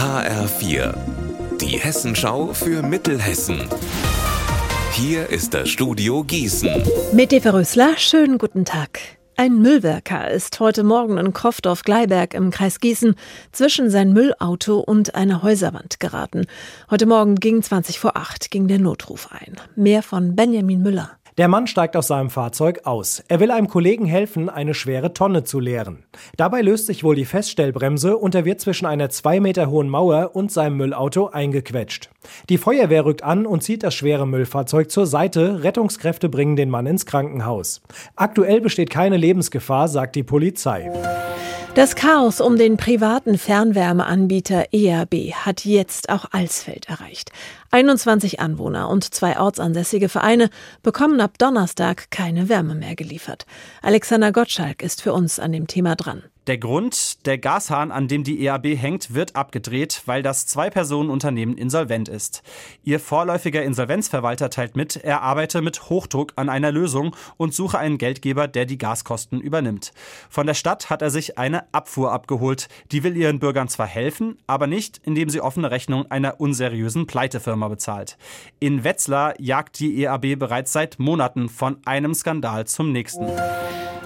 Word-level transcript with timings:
HR4, 0.00 0.94
die 1.60 1.78
Hessenschau 1.78 2.54
für 2.54 2.82
Mittelhessen. 2.82 3.68
Hier 4.92 5.28
ist 5.28 5.52
das 5.52 5.68
Studio 5.68 6.24
Gießen. 6.24 6.70
Mit 7.12 7.34
Eva 7.34 7.50
Rösler, 7.50 7.98
schönen 7.98 8.38
guten 8.38 8.64
Tag. 8.64 8.98
Ein 9.36 9.60
Müllwerker 9.60 10.30
ist 10.30 10.58
heute 10.58 10.84
Morgen 10.84 11.18
in 11.18 11.34
Kroffdorf-Gleiberg 11.34 12.32
im 12.32 12.50
Kreis 12.50 12.80
Gießen 12.80 13.14
zwischen 13.52 13.90
sein 13.90 14.14
Müllauto 14.14 14.78
und 14.80 15.14
eine 15.14 15.42
Häuserwand 15.42 16.00
geraten. 16.00 16.46
Heute 16.90 17.04
Morgen 17.04 17.34
ging 17.34 17.62
20 17.62 17.98
vor 17.98 18.16
8 18.16 18.50
ging 18.50 18.68
der 18.68 18.78
Notruf 18.78 19.28
ein. 19.30 19.56
Mehr 19.76 20.02
von 20.02 20.34
Benjamin 20.34 20.80
Müller. 20.80 21.19
Der 21.40 21.48
Mann 21.48 21.66
steigt 21.66 21.96
aus 21.96 22.08
seinem 22.08 22.28
Fahrzeug 22.28 22.80
aus. 22.84 23.24
Er 23.28 23.40
will 23.40 23.50
einem 23.50 23.66
Kollegen 23.66 24.04
helfen, 24.04 24.50
eine 24.50 24.74
schwere 24.74 25.14
Tonne 25.14 25.42
zu 25.42 25.58
leeren. 25.58 26.04
Dabei 26.36 26.60
löst 26.60 26.84
sich 26.84 27.02
wohl 27.02 27.14
die 27.14 27.24
Feststellbremse 27.24 28.18
und 28.18 28.34
er 28.34 28.44
wird 28.44 28.60
zwischen 28.60 28.84
einer 28.84 29.08
zwei 29.08 29.40
Meter 29.40 29.70
hohen 29.70 29.88
Mauer 29.88 30.32
und 30.36 30.52
seinem 30.52 30.76
Müllauto 30.76 31.28
eingequetscht. 31.28 32.10
Die 32.50 32.58
Feuerwehr 32.58 33.06
rückt 33.06 33.24
an 33.24 33.46
und 33.46 33.62
zieht 33.62 33.82
das 33.84 33.94
schwere 33.94 34.26
Müllfahrzeug 34.26 34.90
zur 34.90 35.06
Seite. 35.06 35.64
Rettungskräfte 35.64 36.28
bringen 36.28 36.56
den 36.56 36.68
Mann 36.68 36.84
ins 36.84 37.06
Krankenhaus. 37.06 37.80
Aktuell 38.16 38.60
besteht 38.60 38.90
keine 38.90 39.16
Lebensgefahr, 39.16 39.88
sagt 39.88 40.16
die 40.16 40.24
Polizei. 40.24 40.92
Das 41.76 41.94
Chaos 41.94 42.40
um 42.40 42.58
den 42.58 42.76
privaten 42.76 43.38
Fernwärmeanbieter 43.38 44.74
ERB 44.74 45.32
hat 45.32 45.64
jetzt 45.64 46.10
auch 46.10 46.26
Alsfeld 46.32 46.88
erreicht. 46.88 47.30
21 47.72 48.40
Anwohner 48.40 48.88
und 48.88 49.14
zwei 49.14 49.38
ortsansässige 49.38 50.08
Vereine 50.08 50.50
bekommen 50.82 51.20
ab 51.20 51.38
Donnerstag 51.38 52.10
keine 52.10 52.48
Wärme 52.48 52.74
mehr 52.74 52.96
geliefert. 52.96 53.46
Alexander 53.80 54.32
Gottschalk 54.32 54.82
ist 54.82 55.02
für 55.02 55.12
uns 55.12 55.38
an 55.38 55.52
dem 55.52 55.68
Thema 55.68 55.94
dran. 55.94 56.24
Der 56.46 56.56
Grund, 56.58 57.26
der 57.26 57.38
Gashahn, 57.38 57.92
an 57.92 58.08
dem 58.08 58.24
die 58.24 58.44
EAB 58.44 58.76
hängt, 58.76 59.14
wird 59.14 59.36
abgedreht, 59.36 60.02
weil 60.06 60.22
das 60.22 60.46
Zwei-Personen-Unternehmen 60.46 61.56
insolvent 61.56 62.08
ist. 62.08 62.42
Ihr 62.82 62.98
vorläufiger 62.98 63.62
Insolvenzverwalter 63.62 64.50
teilt 64.50 64.74
mit, 64.74 64.96
er 64.96 65.20
arbeite 65.20 65.62
mit 65.62 65.90
Hochdruck 65.90 66.32
an 66.36 66.48
einer 66.48 66.72
Lösung 66.72 67.14
und 67.36 67.54
suche 67.54 67.78
einen 67.78 67.98
Geldgeber, 67.98 68.48
der 68.48 68.64
die 68.64 68.78
Gaskosten 68.78 69.40
übernimmt. 69.40 69.92
Von 70.28 70.46
der 70.46 70.54
Stadt 70.54 70.88
hat 70.88 71.02
er 71.02 71.10
sich 71.10 71.38
eine 71.38 71.72
Abfuhr 71.72 72.10
abgeholt. 72.10 72.68
Die 72.90 73.04
will 73.04 73.16
ihren 73.16 73.38
Bürgern 73.38 73.68
zwar 73.68 73.86
helfen, 73.86 74.38
aber 74.46 74.66
nicht, 74.66 74.98
indem 75.04 75.28
sie 75.28 75.42
offene 75.42 75.70
Rechnung 75.70 76.10
einer 76.10 76.40
unseriösen 76.40 77.06
Pleitefirma 77.06 77.59
bezahlt. 77.68 78.16
In 78.58 78.84
Wetzlar 78.84 79.34
jagt 79.40 79.78
die 79.80 80.02
EAB 80.02 80.38
bereits 80.38 80.72
seit 80.72 80.98
Monaten 80.98 81.48
von 81.48 81.78
einem 81.84 82.14
Skandal 82.14 82.66
zum 82.66 82.92
nächsten. 82.92 83.26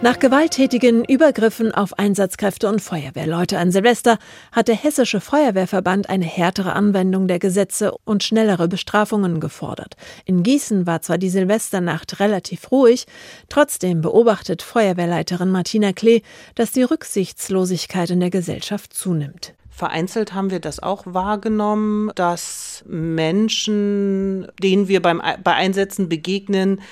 Nach 0.05 0.19
gewalttätigen 0.19 1.03
Übergriffen 1.03 1.73
auf 1.73 1.99
Einsatzkräfte 1.99 2.69
und 2.69 2.83
Feuerwehrleute 2.83 3.57
an 3.57 3.71
Silvester 3.71 4.19
hat 4.53 4.69
der 4.69 4.75
Hessische 4.75 5.19
Feuerwehrverband 5.19 6.11
eine 6.11 6.27
härtere 6.27 6.75
Anwendung 6.75 7.27
der 7.27 7.39
Gesetze 7.39 7.91
und 8.05 8.23
schnellere 8.23 8.69
Bestrafungen 8.69 9.41
gefordert. 9.41 9.97
In 10.27 10.43
Gießen 10.43 10.87
war 10.87 11.01
zwar 11.01 11.17
die 11.17 11.31
Silvesternacht 11.31 12.21
relativ 12.21 12.71
ruhig, 12.71 13.07
trotzdem 13.49 14.03
beobachtet 14.03 14.61
Feuerwehrleiterin 14.61 15.51
Martina 15.51 15.95
Klee, 15.95 16.21
dass 16.55 16.73
die 16.73 16.83
Rücksichtslosigkeit 16.83 18.11
in 18.11 18.21
der 18.21 18.29
Gesellschaft 18.29 18.93
zunimmt. 18.93 19.55
Vereinzelt 19.71 20.35
haben 20.35 20.51
wir 20.51 20.61
das 20.61 20.81
auch 20.81 21.05
wahrgenommen, 21.07 22.13
dass 22.15 22.85
Menschen, 22.87 24.49
denen 24.63 24.87
wir 24.87 25.01
beim, 25.01 25.23
bei 25.43 25.55
Einsätzen 25.55 26.11
begegnen, 26.11 26.83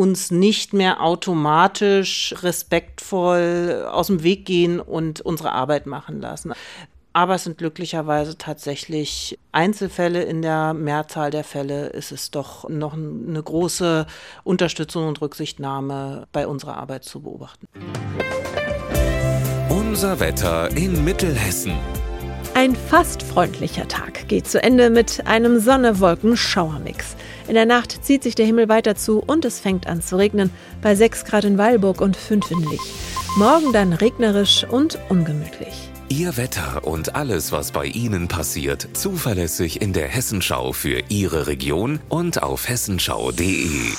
uns 0.00 0.30
nicht 0.30 0.72
mehr 0.72 1.02
automatisch 1.02 2.34
respektvoll 2.40 3.86
aus 3.92 4.06
dem 4.06 4.22
Weg 4.22 4.46
gehen 4.46 4.80
und 4.80 5.20
unsere 5.20 5.52
Arbeit 5.52 5.84
machen 5.84 6.22
lassen. 6.22 6.54
Aber 7.12 7.34
es 7.34 7.44
sind 7.44 7.58
glücklicherweise 7.58 8.38
tatsächlich 8.38 9.38
Einzelfälle. 9.52 10.22
In 10.22 10.40
der 10.40 10.72
Mehrzahl 10.72 11.30
der 11.30 11.44
Fälle 11.44 11.88
ist 11.88 12.12
es 12.12 12.30
doch 12.30 12.66
noch 12.70 12.94
eine 12.94 13.42
große 13.42 14.06
Unterstützung 14.42 15.06
und 15.06 15.20
Rücksichtnahme 15.20 16.26
bei 16.32 16.46
unserer 16.46 16.78
Arbeit 16.78 17.04
zu 17.04 17.20
beobachten. 17.20 17.66
Unser 19.68 20.18
Wetter 20.18 20.74
in 20.74 21.04
Mittelhessen. 21.04 21.74
Ein 22.60 22.76
fast 22.76 23.22
freundlicher 23.22 23.88
Tag 23.88 24.28
geht 24.28 24.46
zu 24.46 24.62
Ende 24.62 24.90
mit 24.90 25.26
einem 25.26 25.60
Sonne-Wolken-Schauermix. 25.60 27.16
In 27.48 27.54
der 27.54 27.64
Nacht 27.64 28.04
zieht 28.04 28.22
sich 28.22 28.34
der 28.34 28.44
Himmel 28.44 28.68
weiter 28.68 28.96
zu 28.96 29.22
und 29.26 29.46
es 29.46 29.58
fängt 29.58 29.86
an 29.86 30.02
zu 30.02 30.18
regnen, 30.18 30.50
bei 30.82 30.94
6 30.94 31.24
Grad 31.24 31.44
in 31.44 31.56
Weilburg 31.56 32.02
und 32.02 32.18
5 32.18 32.50
in 32.50 32.60
Lich. 32.68 32.80
Morgen 33.38 33.72
dann 33.72 33.94
regnerisch 33.94 34.66
und 34.70 34.98
ungemütlich. 35.08 35.88
Ihr 36.10 36.36
Wetter 36.36 36.86
und 36.86 37.14
alles, 37.14 37.50
was 37.50 37.72
bei 37.72 37.86
Ihnen 37.86 38.28
passiert, 38.28 38.88
zuverlässig 38.92 39.80
in 39.80 39.94
der 39.94 40.08
Hessenschau 40.08 40.74
für 40.74 41.00
Ihre 41.08 41.46
Region 41.46 41.98
und 42.10 42.42
auf 42.42 42.68
hessenschau.de. 42.68 43.94